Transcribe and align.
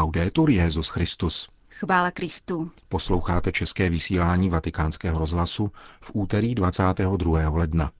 Laudetur 0.00 0.50
Jezus 0.50 0.88
Christus. 0.88 1.48
Chvála 1.70 2.10
Kristu. 2.10 2.70
Posloucháte 2.88 3.52
české 3.52 3.90
vysílání 3.90 4.48
Vatikánského 4.48 5.18
rozhlasu 5.18 5.72
v 6.00 6.10
úterý 6.14 6.54
22. 6.54 7.48
ledna. 7.48 7.90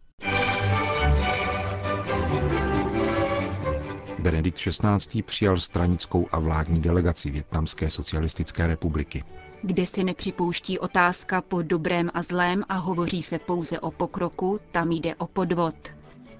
Benedikt 4.19 4.59
XVI. 4.59 5.23
přijal 5.23 5.59
stranickou 5.59 6.29
a 6.33 6.39
vládní 6.39 6.81
delegaci 6.81 7.31
Větnamské 7.31 7.91
socialistické 7.91 8.67
republiky. 8.67 9.25
Kde 9.63 9.87
se 9.87 10.05
nepřipouští 10.05 10.79
otázka 10.79 11.41
po 11.41 11.63
dobrém 11.63 12.11
a 12.15 12.23
zlém 12.23 12.65
a 12.69 12.75
hovoří 12.75 13.23
se 13.23 13.39
pouze 13.39 13.81
o 13.81 13.91
pokroku, 13.91 14.61
tam 14.73 14.93
jde 14.93 15.15
o 15.15 15.27
podvod. 15.27 15.75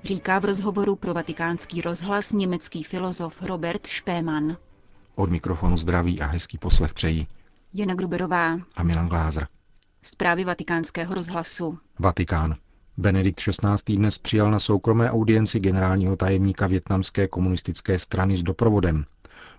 Říká 0.05 0.39
v 0.39 0.45
rozhovoru 0.45 0.97
pro 0.97 1.15
vatikánský 1.15 1.81
rozhlas 1.81 2.33
německý 2.33 2.83
filozof 2.83 3.43
Robert 3.43 3.87
Špéman. 3.87 4.57
Od 5.21 5.31
mikrofonu 5.31 5.77
zdraví 5.77 6.21
a 6.21 6.27
hezký 6.27 6.59
poslech 6.59 6.95
přejí 6.95 7.27
Jana 7.75 7.95
Gruberová 7.95 8.59
a 8.77 8.83
Milan 8.83 9.09
Glázer. 9.09 9.49
Zprávy 10.03 10.45
vatikánského 10.45 11.15
rozhlasu. 11.15 11.79
Vatikán. 11.99 12.55
Benedikt 12.97 13.41
XVI. 13.41 13.97
dnes 13.97 14.19
přijal 14.19 14.51
na 14.51 14.59
soukromé 14.59 15.11
audienci 15.11 15.61
generálního 15.61 16.17
tajemníka 16.17 16.67
větnamské 16.67 17.29
komunistické 17.29 17.99
strany 17.99 18.37
s 18.37 18.43
doprovodem. 18.43 19.05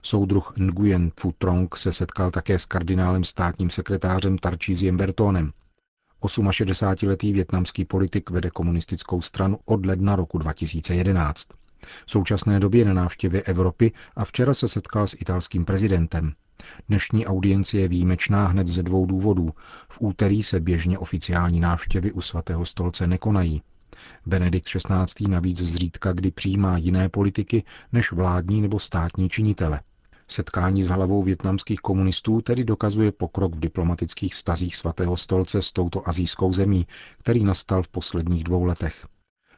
Soudruh 0.02 0.54
Nguyen 0.58 1.12
Phu 1.22 1.34
Trong 1.40 1.76
se 1.76 1.94
setkal 1.94 2.32
také 2.32 2.60
s 2.60 2.66
kardinálem 2.66 3.24
státním 3.24 3.70
sekretářem 3.70 4.38
Tarčíziem 4.38 4.98
Bertonem. 4.98 5.52
68-letý 6.22 7.34
větnamský 7.34 7.86
politik 7.86 8.30
vede 8.30 8.50
komunistickou 8.50 9.22
stranu 9.22 9.60
od 9.66 9.86
ledna 9.86 10.16
roku 10.16 10.38
2011. 10.38 11.48
V 12.06 12.12
současné 12.12 12.60
době 12.60 12.86
na 12.86 12.94
návštěvě 12.94 13.42
Evropy 13.42 13.92
a 14.16 14.26
včera 14.26 14.54
se 14.54 14.68
setkal 14.68 15.08
s 15.08 15.16
italským 15.20 15.66
prezidentem. 15.66 16.34
Dnešní 16.88 17.26
audience 17.26 17.78
je 17.78 17.88
výjimečná 17.88 18.48
hned 18.48 18.68
ze 18.68 18.84
dvou 18.84 19.06
důvodů. 19.06 19.50
V 19.90 19.98
úterý 20.00 20.44
se 20.44 20.60
běžně 20.60 20.98
oficiální 20.98 21.60
návštěvy 21.60 22.12
u 22.12 22.22
svatého 22.22 22.66
stolce 22.66 23.08
nekonají. 23.08 23.62
Benedikt 24.26 24.68
XVI. 24.68 25.28
navíc 25.28 25.58
zřídka 25.58 26.14
kdy 26.14 26.32
přijímá 26.32 26.78
jiné 26.78 27.10
politiky 27.10 27.64
než 27.92 28.12
vládní 28.12 28.62
nebo 28.62 28.80
státní 28.80 29.30
činitele. 29.30 29.82
Setkání 30.28 30.84
s 30.84 30.88
hlavou 30.88 31.24
větnamských 31.24 31.80
komunistů 31.80 32.42
tedy 32.42 32.64
dokazuje 32.64 33.12
pokrok 33.12 33.56
v 33.56 33.60
diplomatických 33.60 34.36
vztazích 34.36 34.76
svatého 34.76 35.18
stolce 35.18 35.62
s 35.62 35.72
touto 35.72 36.10
azijskou 36.10 36.54
zemí, 36.54 36.88
který 37.20 37.44
nastal 37.44 37.84
v 37.84 37.88
posledních 37.88 38.44
dvou 38.44 38.64
letech. 38.64 39.06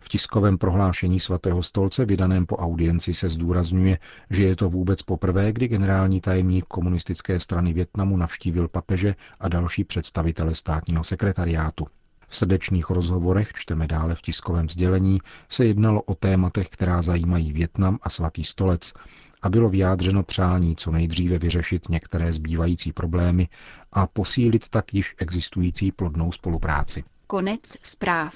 V 0.04 0.09
tiskovém 0.09 0.58
prohlášení 0.58 1.20
svatého 1.20 1.64
stolce 1.64 2.06
vydaném 2.06 2.46
po 2.46 2.56
audienci 2.58 3.14
se 3.14 3.30
zdůrazňuje, 3.30 3.98
že 4.30 4.44
je 4.44 4.56
to 4.56 4.70
vůbec 4.70 5.02
poprvé, 5.02 5.54
kdy 5.54 5.68
generální 5.68 6.22
tajemník 6.22 6.66
komunistické 6.66 7.40
strany 7.40 7.73
Větnamu 7.73 8.18
navštívil 8.18 8.68
papeže 8.68 9.16
a 9.40 9.48
další 9.48 9.84
představitele 9.84 10.56
státního 10.56 11.04
sekretariátu. 11.04 11.88
V 12.28 12.36
srdečných 12.36 12.90
rozhovorech, 12.90 13.54
čteme 13.54 13.88
dále 13.88 14.16
v 14.16 14.22
tiskovém 14.22 14.70
sdělení, 14.70 15.20
se 15.50 15.66
jednalo 15.66 16.02
o 16.02 16.16
tématech, 16.16 16.70
která 16.70 17.02
zajímají 17.02 17.54
Větnam 17.54 18.00
a 18.02 18.10
svatý 18.10 18.44
stolec 18.44 18.94
a 19.42 19.50
bylo 19.50 19.70
vyjádřeno 19.70 20.23
přání 20.23 20.76
co 20.76 20.92
nejdříve 20.92 21.40
vyřešit 21.40 21.90
některé 21.90 22.34
zbývající 22.34 22.94
problémy 22.94 23.48
a 23.92 24.08
posílit 24.08 24.70
tak 24.70 24.94
již 24.94 25.16
existující 25.17 25.92
plodnou 25.92 26.32
spolupráci. 26.32 27.04
Konec 27.28 27.62
zpráv. 27.84 28.34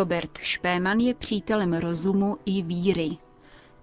Robert 0.00 0.38
Špéman 0.38 1.00
je 1.00 1.14
přítelem 1.14 1.72
rozumu 1.72 2.36
i 2.44 2.62
víry. 2.62 3.10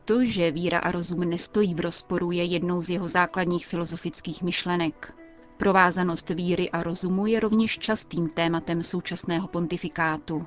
To, 0.05 0.25
že 0.25 0.51
víra 0.51 0.79
a 0.79 0.91
rozum 0.91 1.19
nestojí 1.19 1.75
v 1.75 1.79
rozporu, 1.79 2.31
je 2.31 2.43
jednou 2.43 2.81
z 2.81 2.89
jeho 2.89 3.07
základních 3.07 3.67
filozofických 3.67 4.43
myšlenek. 4.43 5.13
Provázanost 5.57 6.29
víry 6.29 6.69
a 6.69 6.83
rozumu 6.83 7.25
je 7.25 7.39
rovněž 7.39 7.79
častým 7.79 8.29
tématem 8.29 8.83
současného 8.83 9.47
pontifikátu. 9.47 10.45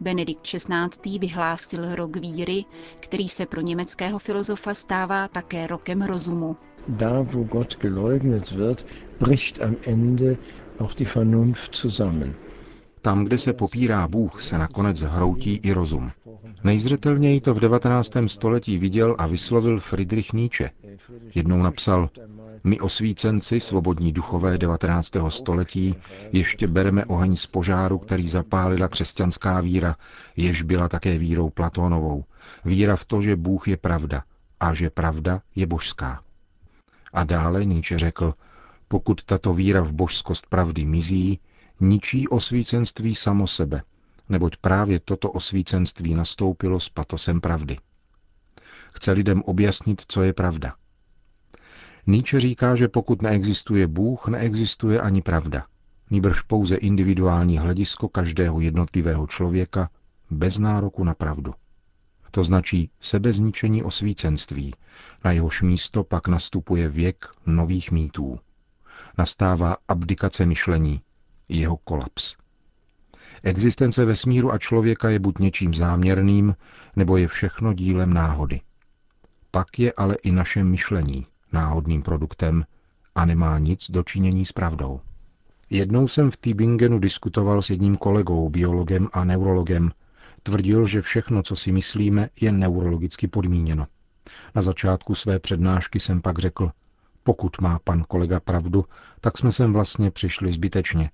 Benedikt 0.00 0.42
XVI. 0.42 1.18
vyhlásil 1.18 1.94
rok 1.94 2.16
víry, 2.16 2.64
který 3.00 3.28
se 3.28 3.46
pro 3.46 3.60
německého 3.60 4.18
filozofa 4.18 4.74
stává 4.74 5.28
také 5.28 5.66
rokem 5.66 6.02
rozumu. 6.02 6.56
Da, 6.88 7.22
wo 7.22 7.44
Gott 7.44 7.76
geleugnet 7.80 8.50
wird, 8.50 8.86
bricht 9.20 9.62
am 9.62 9.76
Ende 9.86 10.36
auch 10.78 10.94
die 10.94 11.06
Vernunft 11.06 11.74
zusammen. 11.76 12.34
Tam, 13.02 13.24
kde 13.24 13.38
se 13.38 13.52
popírá 13.52 14.08
Bůh, 14.08 14.42
se 14.42 14.58
nakonec 14.58 15.00
hroutí 15.00 15.60
i 15.62 15.72
rozum. 15.72 16.12
Nejzřetelněji 16.64 17.40
to 17.40 17.54
v 17.54 17.60
19. 17.60 18.12
století 18.26 18.78
viděl 18.78 19.16
a 19.18 19.26
vyslovil 19.26 19.80
Friedrich 19.80 20.32
Nietzsche. 20.32 20.70
Jednou 21.34 21.62
napsal, 21.62 22.10
my 22.64 22.80
osvícenci, 22.80 23.60
svobodní 23.60 24.12
duchové 24.12 24.58
19. 24.58 25.12
století, 25.28 25.94
ještě 26.32 26.66
bereme 26.66 27.04
oheň 27.04 27.36
z 27.36 27.46
požáru, 27.46 27.98
který 27.98 28.28
zapálila 28.28 28.88
křesťanská 28.88 29.60
víra, 29.60 29.96
jež 30.36 30.62
byla 30.62 30.88
také 30.88 31.18
vírou 31.18 31.50
Platónovou. 31.50 32.24
Víra 32.64 32.96
v 32.96 33.04
to, 33.04 33.22
že 33.22 33.36
Bůh 33.36 33.68
je 33.68 33.76
pravda 33.76 34.22
a 34.60 34.74
že 34.74 34.90
pravda 34.90 35.40
je 35.56 35.66
božská. 35.66 36.20
A 37.12 37.24
dále 37.24 37.64
Nietzsche 37.64 37.98
řekl, 37.98 38.34
pokud 38.88 39.22
tato 39.22 39.54
víra 39.54 39.80
v 39.80 39.92
božskost 39.92 40.46
pravdy 40.46 40.84
mizí, 40.84 41.40
ničí 41.80 42.28
osvícenství 42.28 43.14
samo 43.14 43.46
sebe, 43.46 43.82
neboť 44.28 44.56
právě 44.56 45.00
toto 45.00 45.30
osvícenství 45.30 46.14
nastoupilo 46.14 46.80
s 46.80 46.88
patosem 46.88 47.40
pravdy. 47.40 47.78
Chce 48.92 49.12
lidem 49.12 49.42
objasnit, 49.42 50.02
co 50.08 50.22
je 50.22 50.32
pravda. 50.32 50.74
Nietzsche 52.06 52.40
říká, 52.40 52.74
že 52.74 52.88
pokud 52.88 53.22
neexistuje 53.22 53.86
Bůh, 53.86 54.28
neexistuje 54.28 55.00
ani 55.00 55.22
pravda. 55.22 55.66
Nýbrž 56.10 56.42
pouze 56.42 56.76
individuální 56.76 57.58
hledisko 57.58 58.08
každého 58.08 58.60
jednotlivého 58.60 59.26
člověka 59.26 59.90
bez 60.30 60.58
nároku 60.58 61.04
na 61.04 61.14
pravdu. 61.14 61.54
To 62.30 62.44
značí 62.44 62.90
sebezničení 63.00 63.82
osvícenství, 63.82 64.74
na 65.24 65.32
jehož 65.32 65.62
místo 65.62 66.04
pak 66.04 66.28
nastupuje 66.28 66.88
věk 66.88 67.26
nových 67.46 67.90
mýtů. 67.90 68.38
Nastává 69.18 69.76
abdikace 69.88 70.46
myšlení, 70.46 71.00
jeho 71.58 71.76
kolaps. 71.76 72.36
Existence 73.42 74.04
vesmíru 74.04 74.52
a 74.52 74.58
člověka 74.58 75.08
je 75.08 75.18
buď 75.18 75.38
něčím 75.38 75.74
záměrným, 75.74 76.56
nebo 76.96 77.16
je 77.16 77.28
všechno 77.28 77.72
dílem 77.72 78.14
náhody. 78.14 78.60
Pak 79.50 79.78
je 79.78 79.92
ale 79.92 80.14
i 80.14 80.30
naše 80.30 80.64
myšlení 80.64 81.26
náhodným 81.52 82.02
produktem 82.02 82.64
a 83.14 83.24
nemá 83.24 83.58
nic 83.58 83.90
dočinění 83.90 84.46
s 84.46 84.52
pravdou. 84.52 85.00
Jednou 85.70 86.08
jsem 86.08 86.30
v 86.30 86.36
Tübingenu 86.36 86.98
diskutoval 86.98 87.62
s 87.62 87.70
jedním 87.70 87.96
kolegou, 87.96 88.48
biologem 88.48 89.08
a 89.12 89.24
neurologem. 89.24 89.90
Tvrdil, 90.42 90.86
že 90.86 91.02
všechno, 91.02 91.42
co 91.42 91.56
si 91.56 91.72
myslíme, 91.72 92.28
je 92.40 92.52
neurologicky 92.52 93.28
podmíněno. 93.28 93.86
Na 94.54 94.62
začátku 94.62 95.14
své 95.14 95.38
přednášky 95.38 96.00
jsem 96.00 96.22
pak 96.22 96.38
řekl, 96.38 96.70
pokud 97.22 97.60
má 97.60 97.78
pan 97.84 98.04
kolega 98.08 98.40
pravdu, 98.40 98.84
tak 99.20 99.38
jsme 99.38 99.52
sem 99.52 99.72
vlastně 99.72 100.10
přišli 100.10 100.52
zbytečně, 100.52 101.10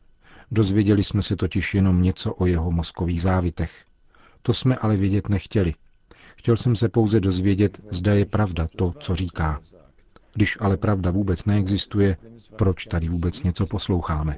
Dozvěděli 0.50 1.04
jsme 1.04 1.22
se 1.22 1.36
totiž 1.36 1.74
jenom 1.74 2.02
něco 2.02 2.34
o 2.34 2.46
jeho 2.46 2.70
mozkových 2.70 3.22
závitech. 3.22 3.84
To 4.42 4.54
jsme 4.54 4.76
ale 4.76 4.96
vědět 4.96 5.28
nechtěli. 5.28 5.74
Chtěl 6.36 6.56
jsem 6.56 6.76
se 6.76 6.88
pouze 6.88 7.20
dozvědět, 7.20 7.80
zda 7.90 8.14
je 8.14 8.24
pravda 8.24 8.68
to, 8.76 8.94
co 9.00 9.14
říká. 9.14 9.60
Když 10.34 10.56
ale 10.60 10.76
pravda 10.76 11.10
vůbec 11.10 11.44
neexistuje, 11.44 12.16
proč 12.56 12.84
tady 12.84 13.08
vůbec 13.08 13.42
něco 13.42 13.66
posloucháme? 13.66 14.36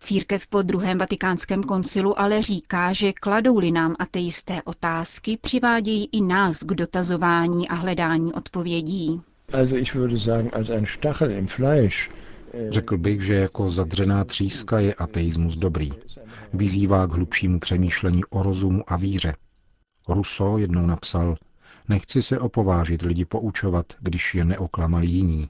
Církev 0.00 0.46
po 0.46 0.62
druhém 0.62 0.98
vatikánském 0.98 1.62
koncilu 1.62 2.20
ale 2.20 2.42
říká, 2.42 2.92
že 2.92 3.12
kladou-li 3.12 3.70
nám 3.70 3.96
ateisté 3.98 4.62
otázky, 4.64 5.38
přivádějí 5.40 6.08
i 6.12 6.20
nás 6.20 6.62
k 6.62 6.74
dotazování 6.74 7.68
a 7.68 7.74
hledání 7.74 8.32
odpovědí. 8.32 9.20
Also 9.52 9.76
ich 9.76 9.94
würde 9.94 10.18
sagen, 10.18 10.50
als 10.52 10.70
ein 10.70 10.86
Stachel 10.86 11.30
im 11.30 11.46
Fleisch 11.46 12.10
Řekl 12.68 12.98
bych, 12.98 13.22
že 13.22 13.34
jako 13.34 13.70
zadřená 13.70 14.24
tříska 14.24 14.78
je 14.80 14.94
ateismus 14.94 15.56
dobrý. 15.56 15.90
Vyzývá 16.52 17.06
k 17.06 17.10
hlubšímu 17.10 17.60
přemýšlení 17.60 18.24
o 18.24 18.42
rozumu 18.42 18.82
a 18.86 18.96
víře. 18.96 19.34
Rousseau 20.08 20.56
jednou 20.58 20.86
napsal, 20.86 21.36
nechci 21.88 22.22
se 22.22 22.38
opovážit 22.38 23.02
lidi 23.02 23.24
poučovat, 23.24 23.86
když 24.00 24.34
je 24.34 24.44
neoklamali 24.44 25.06
jiní. 25.06 25.48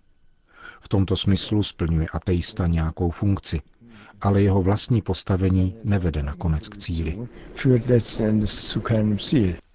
V 0.80 0.88
tomto 0.88 1.16
smyslu 1.16 1.62
splňuje 1.62 2.06
ateista 2.12 2.66
nějakou 2.66 3.10
funkci, 3.10 3.60
ale 4.20 4.42
jeho 4.42 4.62
vlastní 4.62 5.02
postavení 5.02 5.76
nevede 5.84 6.22
nakonec 6.22 6.68
k 6.68 6.76
cíli. 6.76 7.28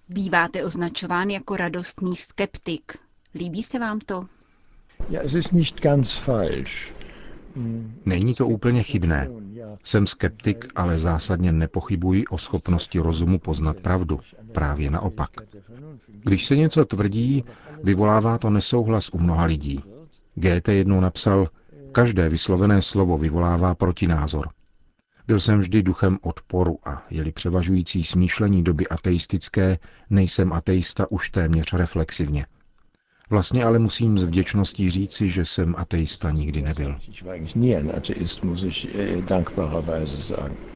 Býváte 0.09 0.65
označován 0.65 1.29
jako 1.29 1.55
radostný 1.55 2.15
skeptik. 2.15 2.97
Líbí 3.35 3.63
se 3.63 3.79
vám 3.79 3.99
to? 3.99 4.25
Není 8.05 8.33
to 8.33 8.47
úplně 8.47 8.83
chybné. 8.83 9.29
Jsem 9.83 10.07
skeptik, 10.07 10.65
ale 10.75 10.99
zásadně 10.99 11.51
nepochybuji 11.51 12.25
o 12.25 12.37
schopnosti 12.37 12.99
rozumu 12.99 13.39
poznat 13.39 13.77
pravdu. 13.77 14.19
Právě 14.51 14.91
naopak. 14.91 15.29
Když 16.07 16.45
se 16.45 16.55
něco 16.55 16.85
tvrdí, 16.85 17.43
vyvolává 17.83 18.37
to 18.37 18.49
nesouhlas 18.49 19.09
u 19.09 19.17
mnoha 19.19 19.45
lidí. 19.45 19.83
GT 20.35 20.67
jednou 20.67 20.99
napsal, 20.99 21.47
každé 21.91 22.29
vyslovené 22.29 22.81
slovo 22.81 23.17
vyvolává 23.17 23.75
protinázor. 23.75 24.49
Byl 25.27 25.39
jsem 25.39 25.59
vždy 25.59 25.83
duchem 25.83 26.17
odporu 26.21 26.79
a 26.85 27.05
jeli 27.09 27.31
převažující 27.31 28.03
smýšlení 28.03 28.63
doby 28.63 28.87
ateistické, 28.87 29.79
nejsem 30.09 30.53
ateista 30.53 31.11
už 31.11 31.29
téměř 31.29 31.73
reflexivně. 31.73 32.45
Vlastně 33.29 33.63
ale 33.63 33.79
musím 33.79 34.17
s 34.19 34.23
vděčností 34.23 34.89
říci, 34.89 35.29
že 35.29 35.45
jsem 35.45 35.75
ateista 35.77 36.31
nikdy 36.31 36.61
nebyl. 36.61 36.97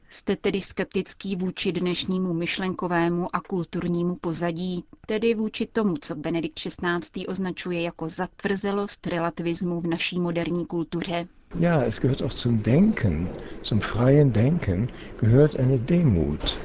Jste 0.08 0.36
tedy 0.36 0.60
skeptický 0.60 1.36
vůči 1.36 1.72
dnešnímu 1.72 2.34
myšlenkovému 2.34 3.36
a 3.36 3.40
kulturnímu 3.40 4.16
pozadí, 4.16 4.84
tedy 5.06 5.34
vůči 5.34 5.66
tomu, 5.66 5.94
co 6.00 6.14
Benedikt 6.14 6.54
XVI. 6.60 7.26
označuje 7.26 7.82
jako 7.82 8.08
zatvrzelost 8.08 9.06
relativismu 9.06 9.80
v 9.80 9.86
naší 9.86 10.20
moderní 10.20 10.66
kultuře. 10.66 11.26
Ja, 11.58 11.82
es 11.82 11.98
gehört 11.98 12.22
auch 12.22 12.32
zum 12.34 12.62
Denken, 12.62 13.28
zum 13.62 13.80
freien 13.80 14.30
Denken, 14.32 14.86
gehört 15.18 15.56
eine 15.58 15.78
Demut. 15.78 16.58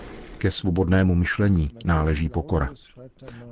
Ke 0.45 0.51
svobodnému 0.51 1.15
myšlení 1.15 1.71
náleží 1.86 2.30
pokora. 2.30 2.69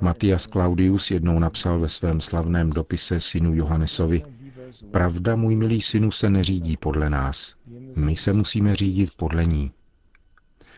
Matias 0.00 0.46
Claudius 0.46 1.10
jednou 1.10 1.38
napsal 1.38 1.80
ve 1.80 1.88
svém 1.88 2.20
slavném 2.20 2.70
dopise 2.70 3.20
synu 3.20 3.54
Johannesovi, 3.54 4.22
Pravda, 4.90 5.36
můj 5.36 5.56
milý 5.56 5.82
synu, 5.82 6.10
se 6.10 6.30
neřídí 6.30 6.76
podle 6.76 7.10
nás. 7.10 7.54
My 7.96 8.16
se 8.16 8.32
musíme 8.32 8.74
řídit 8.74 9.10
podle 9.16 9.44
ní. 9.44 9.72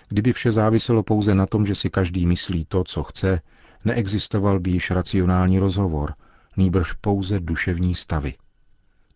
Kdyby 0.09 0.33
vše 0.33 0.53
záviselo 0.53 1.03
pouze 1.03 1.35
na 1.35 1.47
tom, 1.47 1.67
že 1.67 1.75
si 1.75 1.91
každý 1.91 2.27
myslí 2.27 2.65
to, 2.65 2.85
co 2.85 3.03
chce, 3.03 3.41
neexistoval 3.85 4.61
by 4.61 4.71
již 4.71 4.91
racionální 4.91 5.59
rozhovor, 5.59 6.15
nýbrž 6.57 6.93
pouze 6.93 7.41
duševní 7.41 7.95
stavy. 7.95 8.35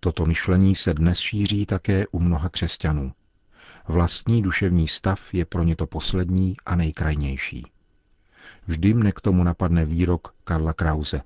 Toto 0.00 0.26
myšlení 0.26 0.74
se 0.74 0.94
dnes 0.94 1.18
šíří 1.18 1.66
také 1.66 2.06
u 2.06 2.20
mnoha 2.20 2.48
křesťanů. 2.48 3.12
Vlastní 3.88 4.42
duševní 4.42 4.88
stav 4.88 5.34
je 5.34 5.44
pro 5.44 5.62
ně 5.62 5.76
to 5.76 5.86
poslední 5.86 6.54
a 6.66 6.76
nejkrajnější. 6.76 7.66
Vždy 8.66 8.94
mne 8.94 9.12
k 9.12 9.20
tomu 9.20 9.44
napadne 9.44 9.84
výrok 9.84 10.34
Karla 10.44 10.72
Krause. 10.72 11.20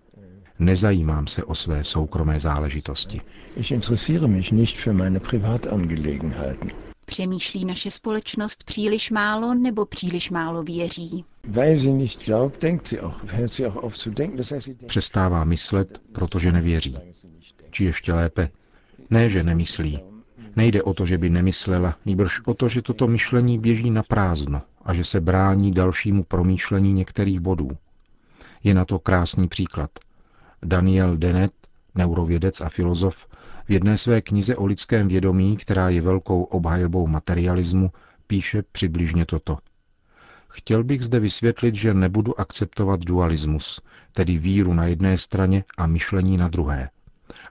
Nezajímám 0.59 1.27
se 1.27 1.45
o 1.45 1.55
své 1.55 1.85
soukromé 1.85 2.41
záležitosti. 2.41 3.21
Ich 3.57 3.71
interessiere 3.71 4.27
mich 4.27 4.53
nicht 4.53 4.77
für 4.77 4.93
meine 4.93 5.21
Privatangelegenheiten. 5.21 6.71
Přemýšlí 7.07 7.65
naše 7.65 7.91
společnost 7.91 8.65
příliš 8.65 9.11
málo 9.11 9.55
nebo 9.55 9.87
příliš 9.87 10.31
málo 10.31 10.63
věří? 10.63 11.25
Přestává 14.87 15.45
myslet, 15.45 16.01
protože 16.13 16.53
nevěří. 16.53 16.97
Či 17.71 17.85
ještě 17.85 18.13
lépe, 18.13 18.49
ne, 19.11 19.31
že 19.31 19.43
nemyslí. 19.43 20.14
Nejde 20.57 20.83
o 20.83 20.95
to, 20.95 21.07
že 21.07 21.19
by 21.19 21.31
nemyslela, 21.31 21.97
nýbrž 22.07 22.41
o 22.47 22.55
to, 22.55 22.69
že 22.69 22.83
toto 22.83 23.09
myšlení 23.09 23.59
běží 23.59 23.91
na 23.91 24.03
prázdno 24.03 24.63
a 24.85 24.95
že 24.95 25.05
se 25.05 25.21
brání 25.21 25.71
dalšímu 25.71 26.25
promýšlení 26.25 26.93
některých 26.93 27.41
bodů. 27.41 27.71
Je 28.65 28.75
na 28.75 28.85
to 28.85 28.99
krásný 28.99 29.49
příklad. 29.49 29.91
Daniel 30.63 31.17
Dennett, 31.17 31.55
neurovědec 31.95 32.61
a 32.61 32.69
filozof, 32.69 33.27
v 33.67 33.71
jedné 33.71 33.97
své 33.99 34.23
knize 34.23 34.57
o 34.57 34.65
lidském 34.67 35.09
vědomí, 35.09 35.57
která 35.57 35.89
je 35.89 36.01
velkou 36.01 36.43
obhajobou 36.43 37.07
materialismu, 37.07 37.91
píše 38.27 38.63
přibližně 38.73 39.27
toto. 39.27 39.59
Chtěl 40.49 40.85
bych 40.85 41.05
zde 41.05 41.21
vysvětlit, 41.21 41.75
že 41.75 41.95
nebudu 41.95 42.41
akceptovat 42.41 43.01
dualismus, 43.01 43.81
tedy 44.13 44.39
víru 44.39 44.75
na 44.75 44.87
jedné 44.87 45.19
straně 45.19 45.65
a 45.77 45.87
myšlení 45.87 46.37
na 46.37 46.49
druhé 46.49 46.91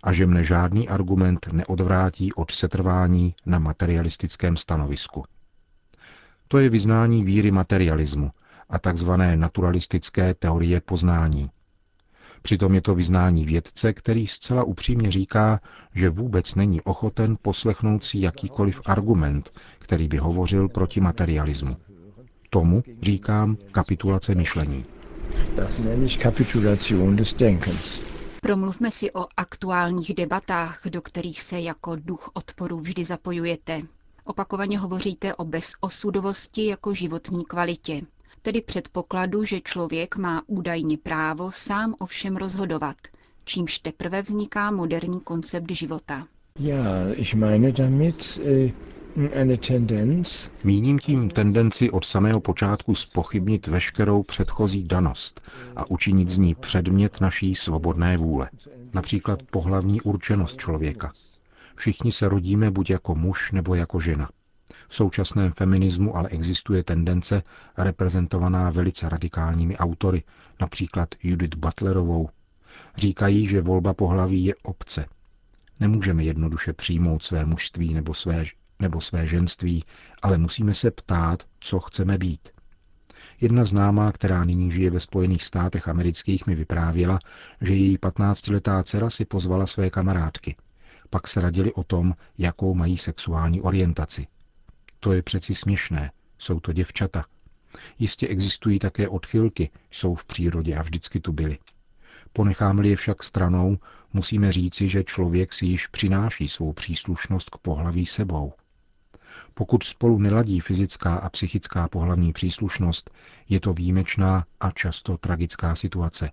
a 0.04 0.12
že 0.12 0.26
mne 0.28 0.44
žádný 0.44 0.90
argument 0.90 1.48
neodvrátí 1.52 2.34
od 2.34 2.52
setrvání 2.52 3.36
na 3.46 3.60
materialistickém 3.60 4.58
stanovisku. 4.58 5.24
To 6.48 6.60
je 6.60 6.70
vyznání 6.70 7.24
víry 7.24 7.52
materialismu 7.52 8.32
a 8.70 8.80
takzvané 8.80 9.38
naturalistické 9.38 10.34
teorie 10.34 10.82
poznání. 10.82 11.50
Přitom 12.42 12.74
je 12.76 12.82
to 12.82 12.96
vyznání 12.96 13.46
vědce, 13.46 13.94
který 13.94 14.28
zcela 14.28 14.64
upřímně 14.64 15.12
říká, 15.12 15.60
že 15.96 16.10
vůbec 16.10 16.56
není 16.56 16.82
ochoten 16.82 17.38
poslechnout 17.42 18.04
si 18.04 18.20
jakýkoliv 18.22 18.82
argument, 18.86 19.52
který 19.80 20.08
by 20.08 20.18
hovořil 20.18 20.70
proti 20.70 21.02
materialismu. 21.02 21.78
Tomu 22.50 22.84
říkám 23.02 23.58
kapitulace 23.72 24.36
myšlení. 24.36 24.86
Das 25.56 25.78
nenne 25.80 26.06
ich 26.06 26.18
Kapitulation 26.18 27.16
des 27.16 27.34
Denkens. 27.34 28.13
Promluvme 28.44 28.92
si 28.92 29.12
o 29.12 29.26
aktuálních 29.38 30.14
debatách, 30.14 30.82
do 30.90 31.02
kterých 31.02 31.42
se 31.42 31.60
jako 31.60 31.96
duch 31.96 32.32
odporu 32.34 32.80
vždy 32.80 33.06
zapojujete. 33.06 33.82
Opakovaně 34.26 34.80
hovoříte 34.80 35.36
o 35.36 35.46
bezosudovosti 35.46 36.66
jako 36.66 36.94
životní 36.94 37.46
kvalitě, 37.46 38.02
tedy 38.42 38.62
předpokladu, 38.62 39.44
že 39.44 39.62
člověk 39.62 40.16
má 40.16 40.44
údajně 40.48 40.98
právo 40.98 41.52
sám 41.52 41.96
o 42.00 42.06
všem 42.06 42.38
rozhodovat, 42.38 42.96
čímž 43.46 43.80
teprve 43.80 44.22
vzniká 44.22 44.72
moderní 44.72 45.20
koncept 45.20 45.72
života. 45.72 46.28
Ja, 46.60 47.14
ich 47.16 47.36
meine 47.36 47.72
damit, 47.72 48.40
äh, 48.46 48.72
Míním 50.64 51.00
tím 51.00 51.30
tendenci 51.30 51.92
od 51.92 52.06
samého 52.06 52.40
počátku 52.40 52.96
spochybnit 52.96 53.68
veškerou 53.68 54.24
předchozí 54.24 54.84
danost 54.84 55.50
a 55.76 55.90
učinit 55.92 56.30
z 56.30 56.38
ní 56.38 56.56
předmět 56.56 57.22
naší 57.22 57.56
svobodné 57.56 58.18
vůle. 58.18 58.50
Například 58.94 59.44
pohlavní 59.44 60.02
určenost 60.02 60.58
člověka. 60.58 61.12
Všichni 61.76 62.12
se 62.12 62.30
rodíme 62.30 62.72
buď 62.72 62.90
jako 62.90 63.16
muž 63.16 63.52
nebo 63.52 63.76
jako 63.76 64.00
žena. 64.00 64.30
V 64.88 64.96
současném 64.96 65.52
feminismu 65.52 66.18
ale 66.18 66.30
existuje 66.30 66.84
tendence 66.84 67.44
reprezentovaná 67.78 68.70
velice 68.70 69.10
radikálními 69.10 69.78
autory, 69.78 70.24
například 70.62 71.10
Judith 71.24 71.56
Butlerovou. 71.56 72.30
Říkají, 72.96 73.48
že 73.48 73.62
volba 73.62 73.94
pohlaví 73.94 74.46
je 74.46 74.56
obce. 74.64 75.06
Nemůžeme 75.80 76.24
jednoduše 76.24 76.74
přijmout 76.74 77.24
své 77.24 77.46
mužství 77.46 77.94
nebo 77.94 78.14
své 78.14 78.46
nebo 78.80 79.02
své 79.02 79.28
ženství, 79.28 79.84
ale 80.22 80.38
musíme 80.38 80.74
se 80.74 80.92
ptát, 80.92 81.44
co 81.60 81.80
chceme 81.80 82.18
být. 82.18 82.50
Jedna 83.42 83.64
známá, 83.64 84.12
která 84.12 84.44
nyní 84.44 84.72
žije 84.72 84.90
ve 84.90 85.00
Spojených 85.00 85.44
státech 85.44 85.88
amerických, 85.88 86.48
mi 86.48 86.56
vyprávěla, 86.56 87.20
že 87.62 87.74
její 87.74 87.98
15-letá 87.98 88.84
dcera 88.84 89.10
si 89.10 89.26
pozvala 89.26 89.66
své 89.66 89.90
kamarádky. 89.90 90.56
Pak 91.10 91.28
se 91.28 91.42
radili 91.42 91.74
o 91.74 91.84
tom, 91.84 92.14
jakou 92.38 92.74
mají 92.74 92.98
sexuální 92.98 93.62
orientaci. 93.62 94.28
To 95.00 95.14
je 95.14 95.22
přeci 95.22 95.56
směšné, 95.56 96.12
jsou 96.38 96.60
to 96.60 96.74
děvčata. 96.74 97.26
Jistě 98.00 98.28
existují 98.28 98.80
také 98.80 99.08
odchylky, 99.08 99.70
jsou 99.92 100.16
v 100.16 100.26
přírodě 100.26 100.76
a 100.76 100.82
vždycky 100.82 101.20
tu 101.20 101.32
byly. 101.32 101.58
Ponecháme-li 102.34 102.90
je 102.90 102.96
však 102.96 103.24
stranou, 103.24 103.78
musíme 104.14 104.52
říci, 104.52 104.90
že 104.90 105.04
člověk 105.04 105.54
si 105.54 105.66
již 105.66 105.88
přináší 105.88 106.48
svou 106.48 106.74
příslušnost 106.74 107.50
k 107.50 107.58
pohlaví 107.58 108.06
sebou. 108.06 108.54
Pokud 109.54 109.84
spolu 109.84 110.20
neladí 110.20 110.60
fyzická 110.60 111.16
a 111.16 111.30
psychická 111.30 111.88
pohlavní 111.88 112.34
příslušnost, 112.34 113.12
je 113.50 113.60
to 113.60 113.74
výjimečná 113.74 114.46
a 114.60 114.72
často 114.72 115.18
tragická 115.18 115.76
situace. 115.76 116.32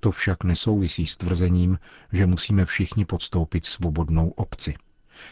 To 0.00 0.10
však 0.10 0.44
nesouvisí 0.44 1.06
s 1.06 1.16
tvrzením, 1.16 1.78
že 2.12 2.26
musíme 2.26 2.64
všichni 2.64 3.04
podstoupit 3.04 3.66
svobodnou 3.66 4.28
obci. 4.28 4.74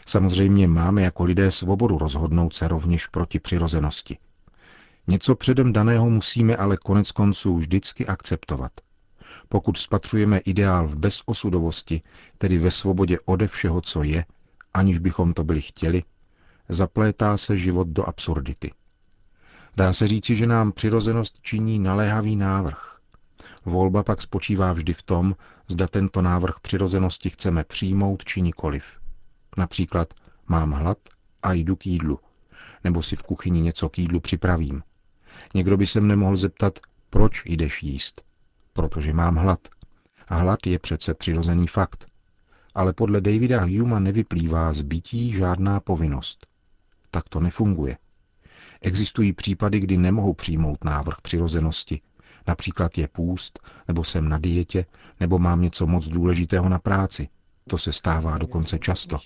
Samozřejmě 0.07 0.67
máme 0.67 1.01
jako 1.01 1.23
lidé 1.23 1.51
svobodu 1.51 1.97
rozhodnout 1.97 2.55
se 2.55 2.67
rovněž 2.67 3.07
proti 3.07 3.39
přirozenosti. 3.39 4.17
Něco 5.07 5.35
předem 5.35 5.73
daného 5.73 6.09
musíme 6.09 6.57
ale 6.57 6.77
konec 6.77 7.11
konců 7.11 7.57
vždycky 7.57 8.05
akceptovat. 8.05 8.71
Pokud 9.49 9.77
spatřujeme 9.77 10.37
ideál 10.37 10.87
v 10.87 10.95
bezosudovosti, 10.95 12.01
tedy 12.37 12.57
ve 12.57 12.71
svobodě 12.71 13.17
ode 13.25 13.47
všeho, 13.47 13.81
co 13.81 14.03
je, 14.03 14.25
aniž 14.73 14.97
bychom 14.99 15.33
to 15.33 15.43
byli 15.43 15.61
chtěli, 15.61 16.03
zaplétá 16.69 17.37
se 17.37 17.57
život 17.57 17.87
do 17.87 18.03
absurdity. 18.03 18.71
Dá 19.77 19.93
se 19.93 20.07
říci, 20.07 20.35
že 20.35 20.47
nám 20.47 20.71
přirozenost 20.71 21.41
činí 21.41 21.79
naléhavý 21.79 22.35
návrh. 22.35 22.97
Volba 23.65 24.03
pak 24.03 24.21
spočívá 24.21 24.73
vždy 24.73 24.93
v 24.93 25.03
tom, 25.03 25.35
zda 25.67 25.87
tento 25.87 26.21
návrh 26.21 26.59
přirozenosti 26.59 27.29
chceme 27.29 27.63
přijmout 27.63 28.25
či 28.25 28.41
nikoliv. 28.41 28.83
Například 29.57 30.13
mám 30.47 30.71
hlad 30.71 30.97
a 31.43 31.53
jdu 31.53 31.75
k 31.75 31.85
jídlu, 31.85 32.19
nebo 32.83 33.03
si 33.03 33.15
v 33.15 33.23
kuchyni 33.23 33.61
něco 33.61 33.89
k 33.89 33.97
jídlu 33.97 34.19
připravím. 34.19 34.83
Někdo 35.53 35.77
by 35.77 35.87
se 35.87 36.01
mne 36.01 36.15
mohl 36.15 36.35
zeptat, 36.35 36.79
proč 37.09 37.43
jdeš 37.45 37.83
jíst? 37.83 38.21
Protože 38.73 39.13
mám 39.13 39.35
hlad. 39.35 39.59
A 40.27 40.35
hlad 40.35 40.67
je 40.67 40.79
přece 40.79 41.13
přirozený 41.13 41.67
fakt. 41.67 42.05
Ale 42.75 42.93
podle 42.93 43.21
Davida 43.21 43.65
Huma 43.65 43.99
nevyplývá 43.99 44.73
z 44.73 44.81
bytí 44.81 45.33
žádná 45.33 45.79
povinnost. 45.79 46.47
Tak 47.15 47.29
to 47.29 47.39
nefunguje. 47.39 47.97
Existují 48.81 49.33
případy, 49.33 49.79
kdy 49.79 49.97
nemohou 49.97 50.33
přijmout 50.33 50.83
návrh 50.83 51.21
přirozenosti. 51.21 52.01
Například 52.47 52.97
je 52.97 53.07
půst, 53.07 53.59
nebo 53.87 54.03
jsem 54.03 54.29
na 54.29 54.37
dietě, 54.39 54.85
nebo 55.19 55.39
mám 55.39 55.61
něco 55.61 55.87
moc 55.87 56.07
důležitého 56.07 56.69
na 56.69 56.79
práci. 56.79 57.27
To 57.69 57.77
se 57.77 57.91
stává 57.91 58.37
dokonce 58.37 58.79
často. 58.79 59.19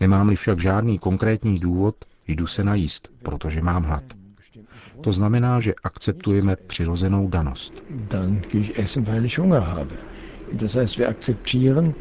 Nemám-li 0.00 0.36
však 0.36 0.60
žádný 0.60 0.98
konkrétní 0.98 1.58
důvod, 1.58 2.04
jdu 2.26 2.46
se 2.46 2.64
najíst, 2.64 3.08
protože 3.22 3.62
mám 3.62 3.82
hlad. 3.82 4.04
To 5.00 5.12
znamená, 5.12 5.60
že 5.60 5.74
akceptujeme 5.84 6.56
přirozenou 6.56 7.28
danost. 7.28 7.84
Dann 7.90 8.42
weil 9.00 9.24
ich 9.24 9.38
Hunger 9.38 9.62
habe. 9.62 9.94
Das 10.52 10.74
heißt, 10.74 10.98
wir 10.98 11.08
akzeptieren 11.08 11.94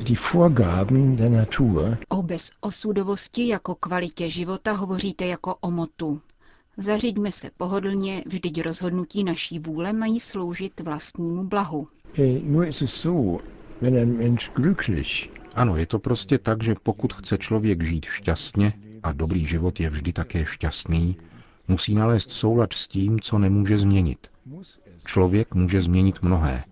die 0.00 0.16
Vorgaben 0.32 1.16
der 1.16 1.30
Natur. 1.30 1.98
O 2.08 2.22
bezosudovosti 2.22 3.48
jako 3.48 3.74
kvalitě 3.74 4.30
života 4.30 4.72
hovoříte 4.72 5.26
jako 5.26 5.54
o 5.54 5.70
motu. 5.70 6.20
Zařiďme 6.76 7.32
se 7.32 7.50
pohodlně, 7.56 8.24
vždyť 8.26 8.62
rozhodnutí 8.62 9.24
naší 9.24 9.58
vůle 9.58 9.92
mají 9.92 10.20
sloužit 10.20 10.80
vlastnímu 10.80 11.44
blahu. 11.44 11.88
Nur 12.42 12.66
ist 12.66 12.82
es 12.82 12.94
so, 12.94 13.42
wenn 13.80 13.96
ein 13.96 14.16
Mensch 14.16 14.50
glücklich 14.54 15.28
Ano, 15.54 15.76
je 15.76 15.86
to 15.86 15.98
prostě 15.98 16.38
tak, 16.38 16.62
že 16.62 16.74
pokud 16.82 17.12
chce 17.12 17.38
člověk 17.38 17.86
žít 17.86 18.04
šťastně, 18.04 18.72
a 19.02 19.12
dobrý 19.12 19.46
život 19.46 19.80
je 19.80 19.90
vždy 19.90 20.12
také 20.12 20.44
šťastný, 20.44 21.16
musí 21.68 21.94
nalézt 21.94 22.30
soulad 22.30 22.72
s 22.72 22.88
tím, 22.88 23.20
co 23.20 23.38
nemůže 23.38 23.78
změnit. 23.78 24.30
Člověk 25.06 25.54
může 25.54 25.82
změnit 25.82 26.22
mnohé, 26.22 26.64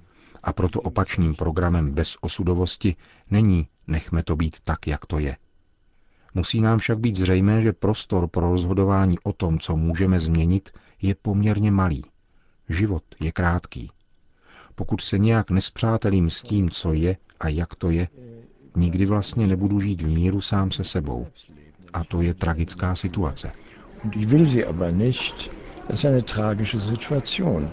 a 0.45 0.53
proto 0.53 0.81
opačným 0.81 1.35
programem 1.35 1.91
bez 1.91 2.17
osudovosti 2.21 2.97
není 3.31 3.69
nechme 3.87 4.23
to 4.23 4.37
být 4.37 4.57
tak, 4.61 4.87
jak 4.87 5.07
to 5.07 5.19
je. 5.19 5.37
Musí 6.35 6.61
nám 6.61 6.79
však 6.79 6.99
být 6.99 7.17
zřejmé, 7.17 7.63
že 7.63 7.73
prostor 7.73 8.29
pro 8.29 8.51
rozhodování 8.51 9.19
o 9.23 9.33
tom, 9.33 9.59
co 9.59 9.77
můžeme 9.77 10.21
změnit, 10.21 10.71
je 11.03 11.15
poměrně 11.15 11.71
malý. 11.71 12.05
Život 12.69 13.05
je 13.21 13.33
krátký. 13.33 13.91
Pokud 14.75 15.01
se 15.01 15.19
nějak 15.19 15.51
nespřátelím 15.51 16.31
s 16.31 16.43
tím, 16.43 16.71
co 16.71 16.93
je 16.93 17.17
a 17.41 17.49
jak 17.49 17.75
to 17.75 17.91
je, 17.91 18.09
nikdy 18.77 19.07
vlastně 19.07 19.47
nebudu 19.47 19.81
žít 19.81 20.03
v 20.03 20.09
míru 20.09 20.41
sám 20.41 20.71
se 20.71 20.85
sebou. 20.85 21.27
A 21.93 22.05
to 22.05 22.23
je 22.23 22.35
tragická 22.35 22.95
situace. 22.95 23.53
ich 24.13 24.27
will 24.27 24.49
sie 24.49 24.67
aber 24.67 24.93
nicht, 24.93 25.51
das 25.89 26.01
ist 26.01 26.05
eine 26.05 26.23
tragische 26.23 26.81
Situation. 26.81 27.71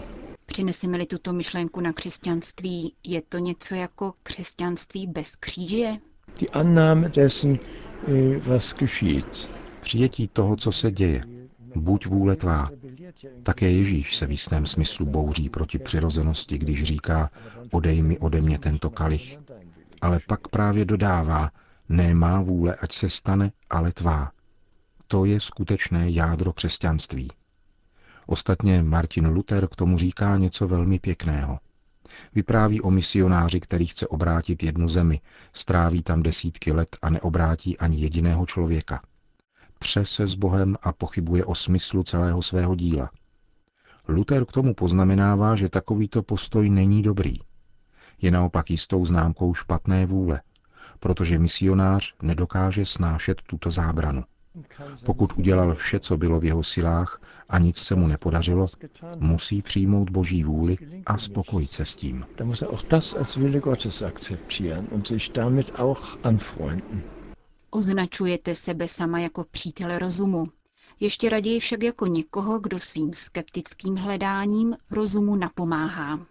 Přineseme-li 0.52 1.06
tuto 1.06 1.32
myšlenku 1.32 1.80
na 1.80 1.92
křesťanství, 1.92 2.94
je 3.04 3.22
to 3.22 3.38
něco 3.38 3.74
jako 3.74 4.14
křesťanství 4.22 5.06
bez 5.06 5.36
kříže? 5.36 5.92
Die 6.40 6.48
Annahme 6.52 7.08
dessen, 7.08 7.58
äh, 8.08 8.38
was 8.38 8.74
geschieht. 8.74 9.50
Přijetí 9.80 10.28
toho, 10.28 10.56
co 10.56 10.72
se 10.72 10.90
děje. 10.90 11.24
Buď 11.76 12.06
vůle 12.06 12.36
tvá. 12.36 12.70
Také 13.42 13.70
Ježíš 13.70 14.16
se 14.16 14.26
v 14.26 14.30
jistém 14.30 14.66
smyslu 14.66 15.06
bouří 15.06 15.48
proti 15.48 15.78
přirozenosti, 15.78 16.58
když 16.58 16.84
říká, 16.84 17.30
odej 17.70 18.02
mi 18.02 18.18
ode 18.18 18.40
mě 18.40 18.58
tento 18.58 18.90
kalich. 18.90 19.38
Ale 20.00 20.20
pak 20.28 20.48
právě 20.48 20.84
dodává, 20.84 21.50
ne 21.88 22.14
má 22.14 22.42
vůle, 22.42 22.74
ať 22.74 22.92
se 22.92 23.08
stane, 23.08 23.52
ale 23.70 23.92
tvá. 23.92 24.30
To 25.06 25.24
je 25.24 25.40
skutečné 25.40 26.10
jádro 26.10 26.52
křesťanství. 26.52 27.28
Ostatně 28.26 28.82
Martin 28.82 29.26
Luther 29.26 29.68
k 29.68 29.76
tomu 29.76 29.98
říká 29.98 30.36
něco 30.36 30.68
velmi 30.68 30.98
pěkného. 30.98 31.58
Vypráví 32.34 32.80
o 32.80 32.90
misionáři, 32.90 33.60
který 33.60 33.86
chce 33.86 34.06
obrátit 34.06 34.62
jednu 34.62 34.88
zemi, 34.88 35.20
stráví 35.52 36.02
tam 36.02 36.22
desítky 36.22 36.72
let 36.72 36.96
a 37.02 37.10
neobrátí 37.10 37.78
ani 37.78 38.00
jediného 38.00 38.46
člověka. 38.46 39.00
Pře 39.78 40.04
se 40.04 40.26
s 40.26 40.34
Bohem 40.34 40.76
a 40.82 40.92
pochybuje 40.92 41.44
o 41.44 41.54
smyslu 41.54 42.02
celého 42.02 42.42
svého 42.42 42.74
díla. 42.74 43.10
Luther 44.08 44.44
k 44.44 44.52
tomu 44.52 44.74
poznamenává, 44.74 45.56
že 45.56 45.68
takovýto 45.68 46.22
postoj 46.22 46.70
není 46.70 47.02
dobrý. 47.02 47.38
Je 48.22 48.30
naopak 48.30 48.70
jistou 48.70 49.06
známkou 49.06 49.54
špatné 49.54 50.06
vůle, 50.06 50.42
protože 51.00 51.38
misionář 51.38 52.14
nedokáže 52.22 52.86
snášet 52.86 53.42
tuto 53.46 53.70
zábranu. 53.70 54.24
Pokud 55.06 55.32
udělal 55.38 55.74
vše, 55.74 56.00
co 56.00 56.16
bylo 56.16 56.40
v 56.40 56.44
jeho 56.44 56.62
silách 56.62 57.20
a 57.48 57.58
nic 57.58 57.78
se 57.78 57.94
mu 57.94 58.06
nepodařilo, 58.06 58.66
musí 59.18 59.62
přijmout 59.62 60.10
boží 60.10 60.44
vůli 60.44 60.76
a 61.06 61.18
spokojit 61.18 61.72
se 61.72 61.84
s 61.84 61.94
tím. 61.94 62.26
Er 62.38 62.66
auch 62.68 62.82
das 62.88 63.14
als 63.14 63.36
Wille 63.36 63.60
Gottes 63.60 64.02
akzeptieren 64.02 64.86
und 64.90 65.06
sich 65.06 65.28
damit 65.28 65.72
auch 65.78 66.18
anfreunden. 66.22 67.02
Označujete 67.70 68.54
sebe 68.54 68.88
sama 68.88 69.18
jako 69.18 69.44
přítel 69.50 69.98
rozumu. 69.98 70.48
Ještě 71.00 71.28
raději 71.28 71.60
však 71.60 71.82
jako 71.82 72.06
někoho, 72.06 72.60
kdo 72.60 72.78
svým 72.78 73.14
skeptickým 73.14 73.96
hledáním 73.96 74.76
rozumu 74.90 75.36
napomáhá. 75.36 76.26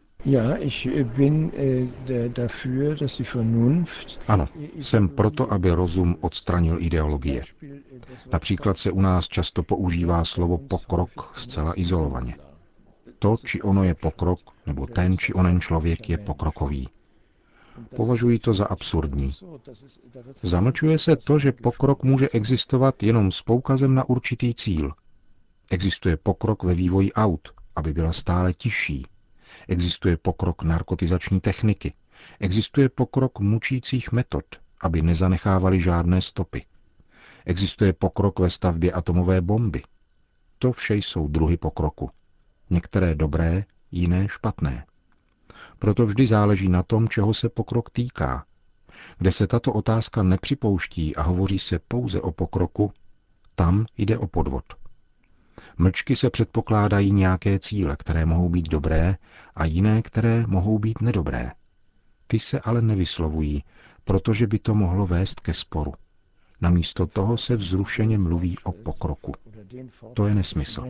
Ich 0.60 0.86
äh, 0.86 1.04
bin 1.04 1.52
äh, 1.54 1.88
der, 2.08 2.30
dafür, 2.30 2.96
dass 2.96 3.18
die 3.18 3.26
Vernunft 3.26 4.20
Ano, 4.28 4.48
jsem 4.80 5.10
proto, 5.10 5.54
aby 5.54 5.72
rozum 5.72 6.16
odstranil 6.22 6.78
ideologie. 6.82 7.44
Například 8.32 8.78
se 8.78 8.92
u 8.92 9.02
nás 9.02 9.28
často 9.28 9.64
používá 9.64 10.26
slovo 10.26 10.58
pokrok 10.58 11.34
zcela 11.38 11.74
izolovaně. 11.80 12.36
To, 13.20 13.38
či 13.46 13.62
ono 13.62 13.84
je 13.84 13.96
pokrok, 13.96 14.40
nebo 14.66 14.88
ten, 14.88 15.18
či 15.18 15.34
onen 15.34 15.62
člověk 15.62 16.10
je 16.10 16.18
pokrokový. 16.18 16.90
Považuji 17.96 18.40
to 18.40 18.54
za 18.54 18.66
absurdní. 18.66 19.32
Zamlčuje 20.44 21.00
se 21.00 21.16
to, 21.16 21.40
že 21.40 21.52
pokrok 21.52 22.04
může 22.04 22.30
existovat 22.30 23.04
jenom 23.04 23.32
s 23.32 23.42
poukazem 23.42 23.96
na 23.96 24.10
určitý 24.10 24.54
cíl. 24.54 24.92
Existuje 25.72 26.18
pokrok 26.18 26.64
ve 26.64 26.74
vývoji 26.74 27.14
aut, 27.14 27.50
aby 27.76 27.94
byla 27.94 28.14
stále 28.14 28.54
tižší. 28.54 29.06
Existuje 29.68 30.18
pokrok 30.18 30.64
narkotizační 30.64 31.40
techniky. 31.42 31.94
Existuje 32.40 32.90
pokrok 32.90 33.40
mučících 33.40 34.12
metod, 34.12 34.46
aby 34.82 35.02
nezanechávali 35.02 35.80
žádné 35.80 36.22
stopy. 36.22 36.66
Existuje 37.46 37.94
pokrok 37.94 38.40
ve 38.40 38.50
stavbě 38.50 38.92
atomové 38.92 39.42
bomby. 39.42 39.82
To 40.60 40.72
vše 40.72 40.96
jsou 40.96 41.28
druhy 41.28 41.58
pokroku. 41.58 42.10
Některé 42.70 43.16
dobré, 43.16 43.66
jiné 43.92 44.28
špatné. 44.28 44.86
Proto 45.80 46.06
vždy 46.06 46.28
záleží 46.28 46.70
na 46.70 46.84
tom, 46.84 47.08
čeho 47.08 47.34
se 47.34 47.50
pokrok 47.50 47.90
týká. 47.90 48.46
Kde 49.18 49.32
se 49.32 49.48
tato 49.48 49.74
otázka 49.74 50.24
nepřipouští 50.24 51.16
a 51.16 51.22
hovoří 51.22 51.60
se 51.60 51.80
pouze 51.80 52.22
o 52.22 52.32
pokroku, 52.32 52.94
tam 53.56 53.86
jde 53.98 54.18
o 54.18 54.28
podvod. 54.28 54.81
Mlčky 55.82 56.16
se 56.16 56.30
předpokládají 56.30 57.12
nějaké 57.12 57.60
cíle, 57.60 57.96
které 57.98 58.26
mohou 58.26 58.50
být 58.50 58.70
dobré 58.70 59.16
a 59.56 59.66
jiné, 59.66 60.02
které 60.02 60.44
mohou 60.48 60.80
být 60.80 61.02
nedobré. 61.02 61.52
Ty 62.28 62.40
se 62.40 62.60
ale 62.60 62.82
nevyslovují, 62.82 63.64
protože 64.04 64.48
by 64.48 64.60
to 64.60 64.76
mohlo 64.76 65.08
vést 65.08 65.40
ke 65.40 65.54
sporu. 65.54 65.94
Namísto 66.62 67.08
toho 67.08 67.38
se 67.38 67.56
vzrušeně 67.56 68.18
mluví 68.18 68.58
o 68.64 68.72
pokroku. 68.72 69.34
To 70.14 70.28
je 70.28 70.36
nesmysl. 70.36 70.86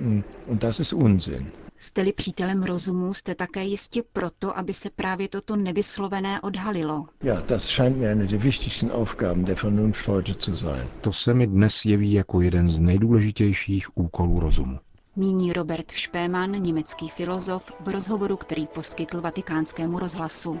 Mm, 0.00 0.22
Und 0.46 0.60
das 0.62 0.80
ist 0.80 0.92
Unsinn. 0.92 1.46
Jste-li 1.78 2.12
přítelem 2.12 2.62
rozumu, 2.62 3.14
jste 3.14 3.34
také 3.34 3.64
jistě 3.64 4.02
proto, 4.12 4.58
aby 4.58 4.72
se 4.74 4.90
právě 4.90 5.28
toto 5.28 5.56
nevyslovené 5.56 6.40
odhalilo. 6.40 7.06
Ja, 7.22 7.42
das 7.48 7.64
scheint 7.64 7.96
mir 7.96 8.10
eine 8.10 8.26
der 8.26 8.38
wichtigsten 8.38 8.90
Aufgaben 8.92 9.44
der 9.44 9.56
Vernunft 9.56 10.08
heute 10.08 10.34
zu 10.34 10.56
sein. 10.56 10.88
To 11.00 11.12
se 11.12 11.34
mi 11.34 11.46
dnes 11.46 11.84
jeví 11.84 12.12
jako 12.12 12.40
jeden 12.40 12.68
z 12.68 12.80
nejdůležitějších 12.80 13.96
úkolů 13.96 14.40
rozumu. 14.40 14.78
Míní 15.16 15.52
Robert 15.52 15.90
Špéman, 15.92 16.62
německý 16.62 17.08
filozof, 17.08 17.72
v 17.80 17.88
rozhovoru, 17.88 18.36
který 18.36 18.66
poskytl 18.66 19.20
vatikánskému 19.20 19.98
rozhlasu. 19.98 20.60